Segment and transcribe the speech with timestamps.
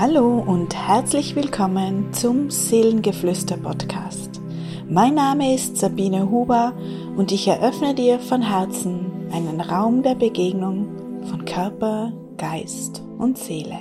[0.00, 4.40] Hallo und herzlich willkommen zum Seelengeflüster Podcast.
[4.88, 6.72] Mein Name ist Sabine Huber
[7.16, 13.80] und ich eröffne dir von Herzen einen Raum der Begegnung von Körper, Geist und Seele.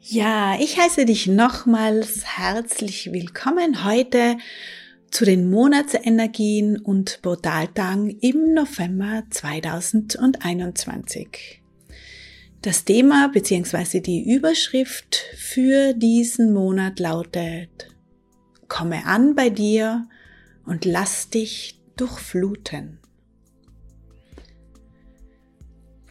[0.00, 4.36] Ja, ich heiße dich nochmals herzlich willkommen heute
[5.10, 11.63] zu den Monatsenergien und Portaltagen im November 2021.
[12.64, 14.00] Das Thema bzw.
[14.00, 17.90] die Überschrift für diesen Monat lautet,
[18.68, 20.08] komme an bei dir
[20.64, 23.00] und lass dich durchfluten.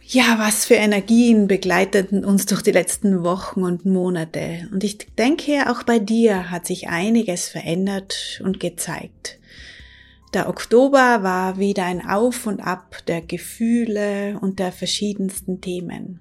[0.00, 4.68] Ja, was für Energien begleiteten uns durch die letzten Wochen und Monate.
[4.70, 9.40] Und ich denke, auch bei dir hat sich einiges verändert und gezeigt.
[10.34, 16.20] Der Oktober war wieder ein Auf und Ab der Gefühle und der verschiedensten Themen.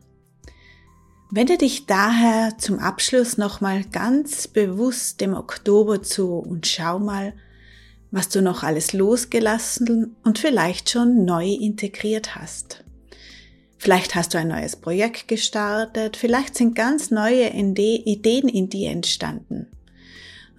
[1.35, 7.33] Wende dich daher zum Abschluss nochmal ganz bewusst dem Oktober zu und schau mal,
[8.11, 12.83] was du noch alles losgelassen und vielleicht schon neu integriert hast.
[13.79, 19.71] Vielleicht hast du ein neues Projekt gestartet, vielleicht sind ganz neue Ideen in dir entstanden.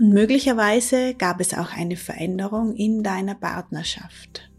[0.00, 4.50] Und möglicherweise gab es auch eine Veränderung in deiner Partnerschaft.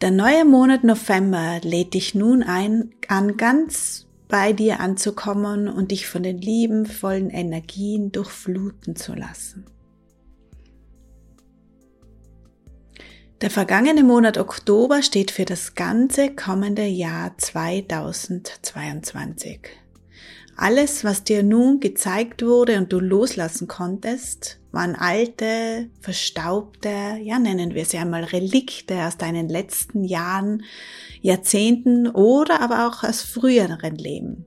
[0.00, 6.08] Der neue Monat November lädt dich nun ein, an ganz bei dir anzukommen und dich
[6.08, 9.66] von den liebenvollen Energien durchfluten zu lassen.
[13.42, 19.60] Der vergangene Monat Oktober steht für das ganze kommende Jahr 2022.
[20.60, 27.74] Alles, was dir nun gezeigt wurde und du loslassen konntest, waren alte, verstaubte, ja nennen
[27.74, 30.64] wir sie einmal Relikte aus deinen letzten Jahren,
[31.22, 34.44] Jahrzehnten oder aber auch aus früheren Leben,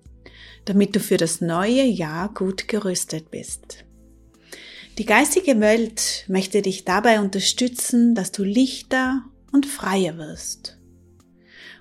[0.65, 3.83] damit du für das neue Jahr gut gerüstet bist.
[4.99, 10.77] Die geistige Welt möchte dich dabei unterstützen, dass du lichter und freier wirst.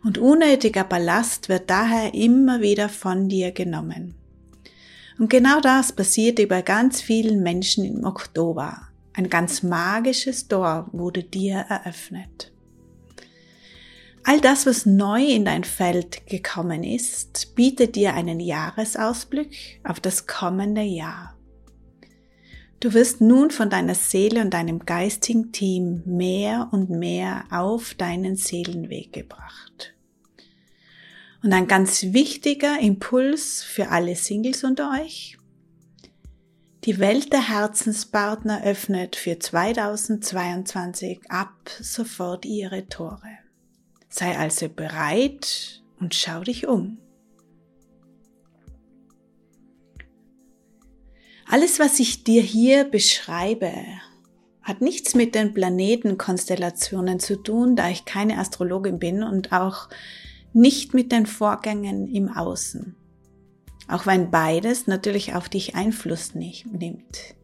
[0.03, 4.15] Und unnötiger Ballast wird daher immer wieder von dir genommen.
[5.19, 8.89] Und genau das passierte bei ganz vielen Menschen im Oktober.
[9.15, 12.53] Ein ganz magisches Tor wurde dir eröffnet.
[14.25, 20.27] All das, was neu in dein Feld gekommen ist, bietet dir einen Jahresausblick auf das
[20.27, 21.37] kommende Jahr.
[22.79, 28.37] Du wirst nun von deiner Seele und deinem geistigen Team mehr und mehr auf deinen
[28.37, 29.95] Seelenweg gebracht.
[31.43, 35.39] Und ein ganz wichtiger Impuls für alle Singles unter euch.
[36.85, 43.39] Die Welt der Herzenspartner öffnet für 2022 ab sofort ihre Tore.
[44.09, 46.99] Sei also bereit und schau dich um.
[51.47, 53.73] Alles, was ich dir hier beschreibe,
[54.63, 59.89] hat nichts mit den Planetenkonstellationen zu tun, da ich keine Astrologin bin und auch
[60.53, 62.97] nicht mit den Vorgängen im Außen.
[63.89, 67.35] Auch wenn beides natürlich auf dich Einfluss nimmt.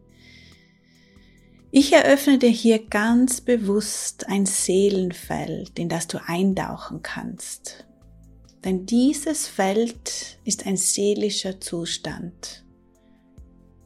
[1.70, 7.86] Ich eröffne dir hier ganz bewusst ein Seelenfeld, in das du eintauchen kannst.
[8.64, 12.64] Denn dieses Feld ist ein seelischer Zustand,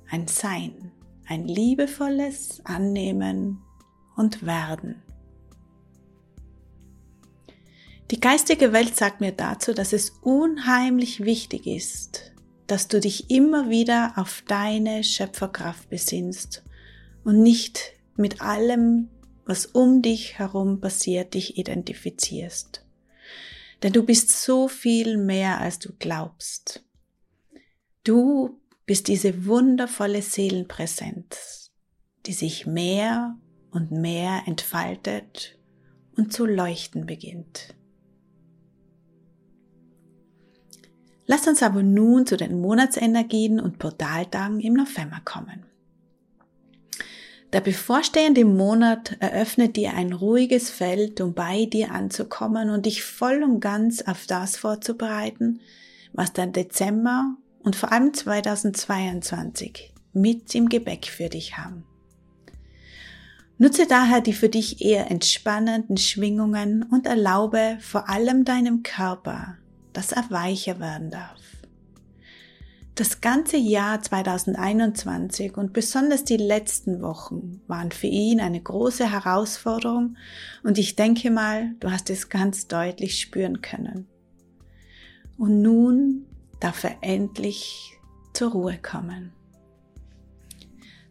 [0.09, 0.93] ein Sein,
[1.27, 3.59] ein liebevolles Annehmen
[4.17, 5.02] und Werden.
[8.13, 12.33] Die geistige Welt sagt mir dazu, dass es unheimlich wichtig ist,
[12.67, 16.63] dass du dich immer wieder auf deine Schöpferkraft besinnst
[17.25, 19.09] und nicht mit allem,
[19.47, 22.85] was um dich herum passiert, dich identifizierst.
[23.83, 26.85] Denn du bist so viel mehr, als du glaubst.
[28.05, 31.73] Du bist diese wundervolle Seelenpräsenz,
[32.27, 33.39] die sich mehr
[33.71, 35.59] und mehr entfaltet
[36.15, 37.75] und zu leuchten beginnt.
[41.27, 45.65] Lasst uns aber nun zu den Monatsenergien und Portaltagen im November kommen.
[47.53, 53.43] Der bevorstehende Monat eröffnet dir ein ruhiges Feld, um bei dir anzukommen und dich voll
[53.43, 55.61] und ganz auf das vorzubereiten,
[56.15, 61.85] was dein Dezember und vor allem 2022 mit im Gebäck für dich haben.
[63.59, 69.59] Nutze daher die für dich eher entspannenden Schwingungen und erlaube vor allem deinem Körper
[69.93, 71.41] dass er weicher werden darf.
[72.95, 80.17] Das ganze Jahr 2021 und besonders die letzten Wochen waren für ihn eine große Herausforderung
[80.63, 84.09] und ich denke mal, du hast es ganz deutlich spüren können.
[85.39, 86.27] Und nun
[86.61, 87.99] darf er endlich
[88.35, 89.33] zur Ruhe kommen.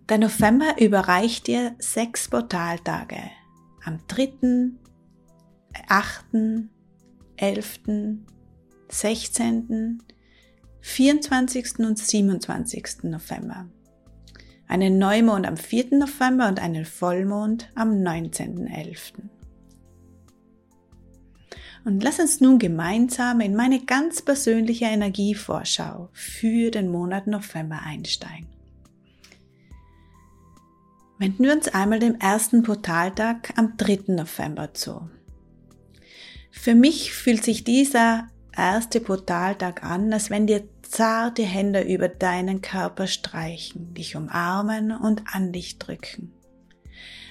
[0.07, 3.21] Der November überreicht dir sechs Portaltage
[3.83, 4.71] am 3.,
[5.87, 6.25] 8.,
[7.37, 7.79] 11.,
[8.91, 10.03] 16.,
[10.81, 11.79] 24.
[11.79, 13.03] und 27.
[13.03, 13.69] November.
[14.67, 15.97] Einen Neumond am 4.
[15.97, 19.13] November und einen Vollmond am 19.11.
[21.85, 28.47] Und lass uns nun gemeinsam in meine ganz persönliche Energievorschau für den Monat November einsteigen.
[31.17, 34.13] Wenden wir uns einmal dem ersten Portaltag am 3.
[34.13, 35.09] November zu.
[36.51, 42.61] Für mich fühlt sich dieser erste Portaltag an, als wenn dir zarte Hände über deinen
[42.61, 46.33] Körper streichen, dich umarmen und an dich drücken.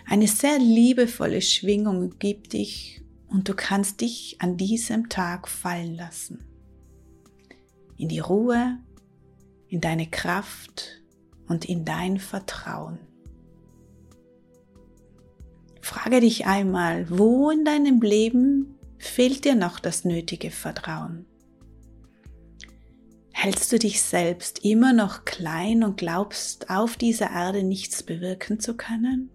[0.07, 6.45] Eine sehr liebevolle Schwingung gibt dich und du kannst dich an diesem Tag fallen lassen.
[7.97, 8.79] In die Ruhe,
[9.69, 11.03] in deine Kraft
[11.47, 12.99] und in dein Vertrauen.
[15.81, 21.27] Frage dich einmal, wo in deinem Leben fehlt dir noch das nötige Vertrauen?
[23.33, 28.77] Hältst du dich selbst immer noch klein und glaubst, auf dieser Erde nichts bewirken zu
[28.77, 29.31] können?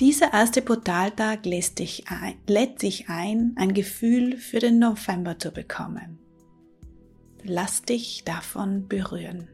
[0.00, 5.52] Dieser erste Portaltag lädt dich, ein, lädt dich ein, ein Gefühl für den November zu
[5.52, 6.18] bekommen.
[7.44, 9.48] Lass dich davon berühren.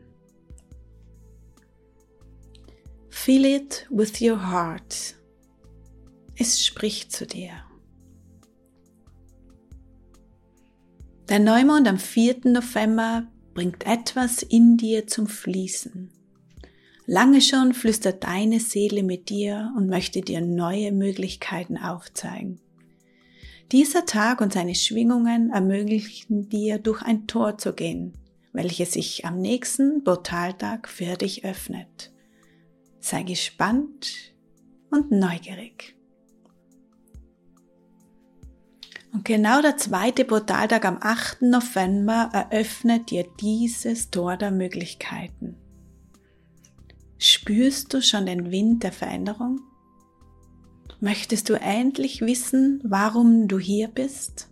[3.11, 5.20] Feel it with your heart.
[6.43, 7.51] Es spricht zu dir.
[11.29, 12.39] Der Neumond am 4.
[12.45, 16.11] November bringt etwas in dir zum Fließen.
[17.05, 22.59] Lange schon flüstert deine Seele mit dir und möchte dir neue Möglichkeiten aufzeigen.
[23.71, 28.15] Dieser Tag und seine Schwingungen ermöglichen dir, durch ein Tor zu gehen,
[28.55, 32.11] welches sich am nächsten Portaltag für dich öffnet.
[32.99, 34.33] Sei gespannt
[34.91, 36.00] und neugierig.
[39.13, 41.43] Und genau der zweite Portaltag am 8.
[41.43, 45.57] November eröffnet dir dieses Tor der Möglichkeiten.
[47.19, 49.61] Spürst du schon den Wind der Veränderung?
[51.01, 54.49] Möchtest du endlich wissen, warum du hier bist?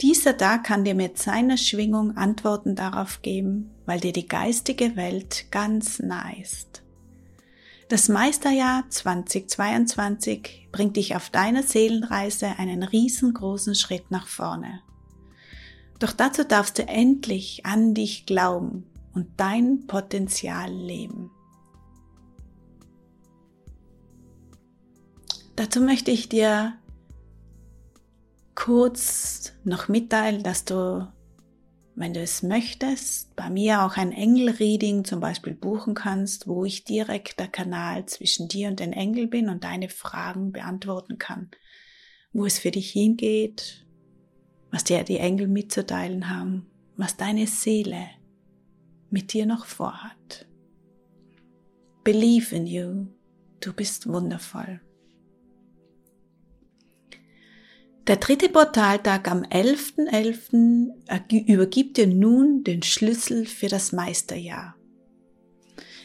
[0.00, 5.46] Dieser Tag kann dir mit seiner Schwingung Antworten darauf geben, weil dir die geistige Welt
[5.50, 6.82] ganz nah ist.
[7.90, 14.80] Das Meisterjahr 2022 bringt dich auf deiner Seelenreise einen riesengroßen Schritt nach vorne.
[15.98, 21.32] Doch dazu darfst du endlich an dich glauben und dein Potenzial leben.
[25.56, 26.74] Dazu möchte ich dir
[28.54, 31.12] kurz noch mitteilen, dass du
[32.00, 36.84] wenn du es möchtest, bei mir auch ein Engel-Reading zum Beispiel buchen kannst, wo ich
[36.84, 41.50] direkt der Kanal zwischen dir und den Engel bin und deine Fragen beantworten kann,
[42.32, 43.86] wo es für dich hingeht,
[44.70, 48.08] was dir die Engel mitzuteilen haben, was deine Seele
[49.10, 50.48] mit dir noch vorhat.
[52.02, 53.08] Believe in you,
[53.60, 54.80] du bist wundervoll.
[58.06, 61.06] Der dritte Portaltag am 11.11.
[61.06, 61.46] .11.
[61.46, 64.74] übergibt dir nun den Schlüssel für das Meisterjahr.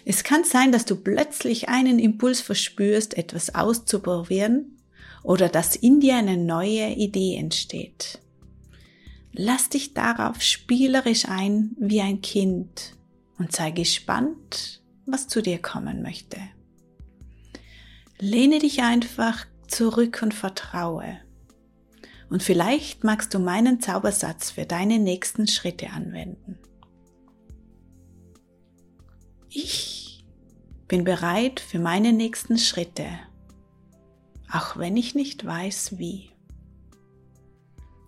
[0.04, 4.78] Es kann sein, dass du plötzlich einen Impuls verspürst, etwas auszuprobieren
[5.24, 8.20] oder dass in dir eine neue Idee entsteht.
[9.32, 12.96] Lass dich darauf spielerisch ein wie ein Kind
[13.40, 16.38] und sei gespannt, was zu dir kommen möchte.
[18.20, 21.20] Lehne dich einfach zurück und vertraue.
[22.30, 26.58] Und vielleicht magst du meinen Zaubersatz für deine nächsten Schritte anwenden.
[29.50, 30.26] Ich
[30.88, 33.08] bin bereit für meine nächsten Schritte,
[34.52, 36.32] auch wenn ich nicht weiß wie.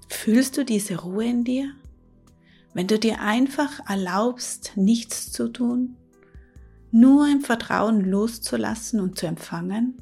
[0.10, 1.72] Fühlst du diese Ruhe in dir?
[2.74, 5.96] Wenn du dir einfach erlaubst, nichts zu tun,
[6.92, 10.02] nur im Vertrauen loszulassen und zu empfangen?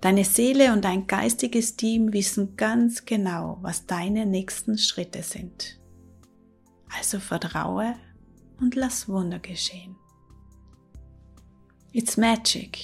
[0.00, 5.78] Deine Seele und dein geistiges Team wissen ganz genau, was deine nächsten Schritte sind.
[6.98, 7.94] Also vertraue
[8.60, 9.96] und lass Wunder geschehen.
[11.92, 12.78] It's magic.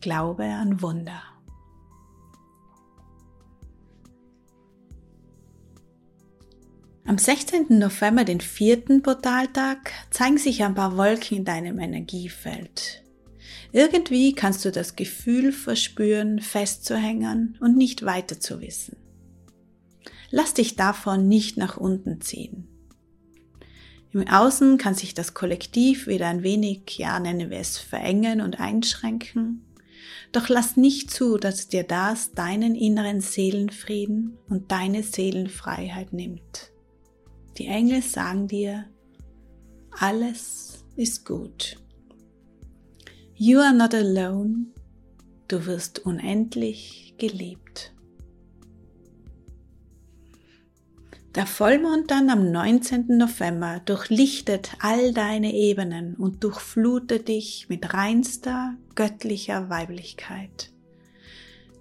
[0.00, 1.22] Glaube an Wunder.
[7.04, 7.78] Am 16.
[7.78, 13.01] November, den vierten Portaltag, zeigen sich ein paar Wolken in deinem Energiefeld.
[13.72, 18.96] Irgendwie kannst du das Gefühl verspüren, festzuhängen und nicht weiter zu wissen.
[20.30, 22.68] Lass dich davon nicht nach unten ziehen.
[24.12, 28.60] Im Außen kann sich das Kollektiv wieder ein wenig, ja, nennen wir es, verengen und
[28.60, 29.64] einschränken.
[30.32, 36.72] Doch lass nicht zu, dass dir das deinen inneren Seelenfrieden und deine Seelenfreiheit nimmt.
[37.56, 38.86] Die Engel sagen dir,
[39.90, 41.81] alles ist gut.
[43.34, 44.66] You are not alone.
[45.48, 47.92] Du wirst unendlich geliebt.
[51.34, 53.16] Der Vollmond dann am 19.
[53.16, 60.70] November durchlichtet all deine Ebenen und durchflutet dich mit reinster göttlicher Weiblichkeit.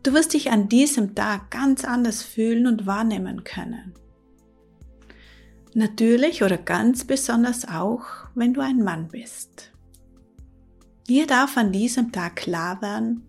[0.04, 3.94] Du wirst dich an diesem Tag ganz anders fühlen und wahrnehmen können.
[5.74, 8.06] Natürlich oder ganz besonders auch,
[8.36, 9.71] wenn du ein Mann bist.
[11.08, 13.28] Dir darf an diesem Tag klar werden,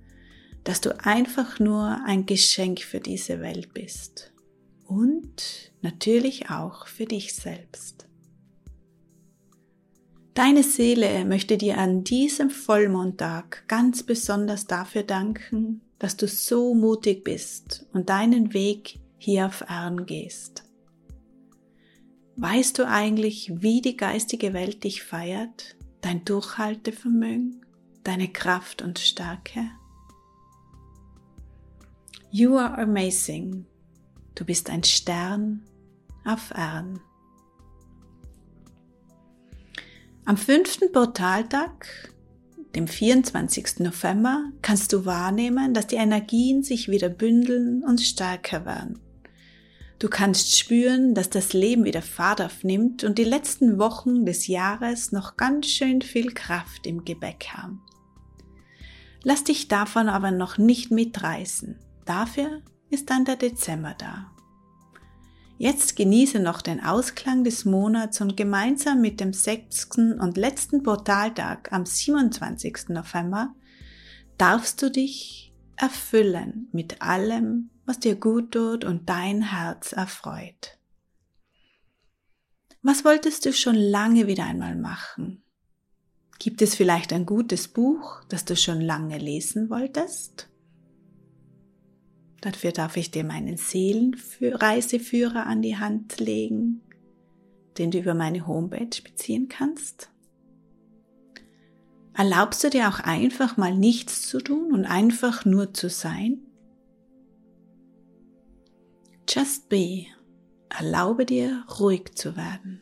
[0.64, 4.32] dass du einfach nur ein Geschenk für diese Welt bist.
[4.86, 8.06] Und natürlich auch für dich selbst.
[10.34, 17.22] Deine Seele möchte dir an diesem Vollmondtag ganz besonders dafür danken, dass du so mutig
[17.22, 20.64] bist und deinen Weg hier auf Erden gehst.
[22.36, 25.76] Weißt du eigentlich, wie die geistige Welt dich feiert?
[26.00, 27.61] Dein Durchhaltevermögen?
[28.04, 29.70] Deine Kraft und Stärke.
[32.30, 33.66] You are amazing.
[34.34, 35.62] Du bist ein Stern
[36.24, 37.00] auf Erden.
[40.24, 42.12] Am fünften Portaltag,
[42.74, 43.80] dem 24.
[43.80, 48.98] November, kannst du wahrnehmen, dass die Energien sich wieder bündeln und stärker werden.
[49.98, 55.12] Du kannst spüren, dass das Leben wieder Fahrt aufnimmt und die letzten Wochen des Jahres
[55.12, 57.82] noch ganz schön viel Kraft im Gebäck haben.
[59.24, 61.78] Lass dich davon aber noch nicht mitreißen.
[62.04, 64.32] Dafür ist dann der Dezember da.
[65.58, 71.72] Jetzt genieße noch den Ausklang des Monats und gemeinsam mit dem sechsten und letzten Portaltag
[71.72, 72.88] am 27.
[72.88, 73.54] November
[74.38, 80.78] darfst du dich erfüllen mit allem, was dir gut tut und dein Herz erfreut.
[82.82, 85.44] Was wolltest du schon lange wieder einmal machen?
[86.42, 90.48] Gibt es vielleicht ein gutes Buch, das du schon lange lesen wolltest?
[92.40, 96.80] Dafür darf ich dir meinen Seelenreiseführer an die Hand legen,
[97.78, 100.10] den du über meine Homepage beziehen kannst.
[102.12, 106.40] Erlaubst du dir auch einfach mal nichts zu tun und einfach nur zu sein?
[109.28, 110.06] Just be.
[110.70, 112.80] Erlaube dir, ruhig zu werden.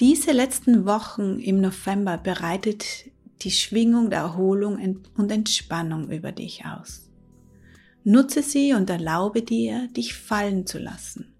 [0.00, 2.84] Diese letzten Wochen im November bereitet
[3.42, 7.10] die Schwingung der Erholung und Entspannung über dich aus.
[8.04, 11.32] Nutze sie und erlaube dir, dich fallen zu lassen.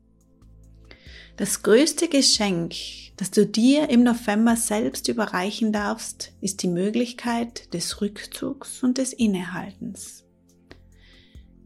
[1.36, 2.74] Das größte Geschenk,
[3.16, 9.12] das du dir im November selbst überreichen darfst, ist die Möglichkeit des Rückzugs und des
[9.12, 10.24] Innehaltens.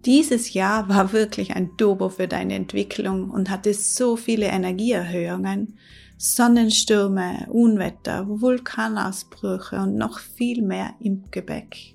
[0.05, 5.78] Dieses Jahr war wirklich ein Turbo für deine Entwicklung und hatte so viele Energieerhöhungen,
[6.18, 11.94] Sonnenstürme, Unwetter, Vulkanausbrüche und noch viel mehr im Gebäck.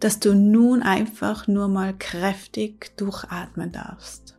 [0.00, 4.38] Dass du nun einfach nur mal kräftig durchatmen darfst.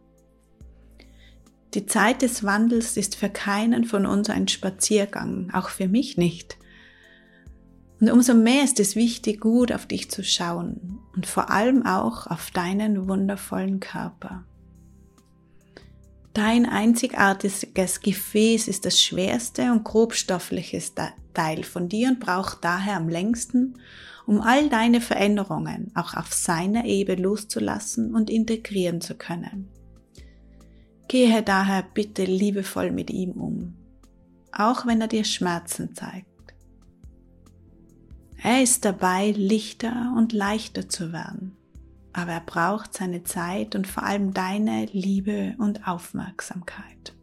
[1.76, 6.58] Die Zeit des Wandels ist für keinen von uns ein Spaziergang, auch für mich nicht.
[8.00, 12.28] Und umso mehr ist es wichtig, gut auf dich zu schauen und vor allem auch
[12.28, 14.46] auf deinen wundervollen Körper.
[16.36, 23.08] Dein einzigartiges Gefäß ist das schwerste und grobstofflichste Teil von dir und braucht daher am
[23.08, 23.80] längsten,
[24.26, 29.70] um all deine Veränderungen auch auf seiner Ebene loszulassen und integrieren zu können.
[31.08, 33.78] Gehe daher bitte liebevoll mit ihm um,
[34.52, 36.28] auch wenn er dir Schmerzen zeigt.
[38.44, 41.56] Er ist dabei, lichter und leichter zu werden
[42.16, 47.14] aber er braucht seine Zeit und vor allem deine Liebe und Aufmerksamkeit.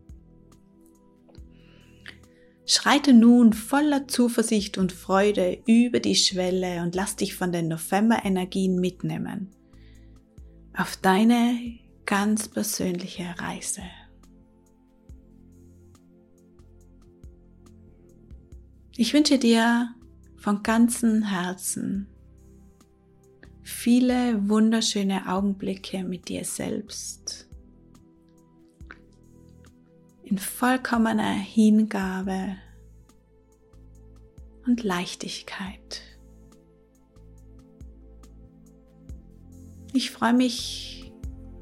[2.67, 8.79] Schreite nun voller Zuversicht und Freude über die Schwelle und lass dich von den November-Energien
[8.79, 9.49] mitnehmen.
[10.77, 13.83] Auf deine ganz persönliche Reise.
[18.95, 19.89] Ich wünsche dir
[20.37, 22.09] von ganzem Herzen
[23.83, 27.49] viele wunderschöne Augenblicke mit dir selbst.
[30.23, 32.55] In vollkommener Hingabe
[34.69, 36.01] und Leichtigkeit.
[39.93, 41.13] Ich freue mich,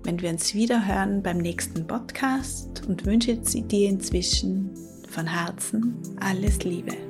[0.03, 4.75] wenn wir uns wieder hören beim nächsten Podcast und wünsche dir inzwischen
[5.09, 7.10] von Herzen alles Liebe.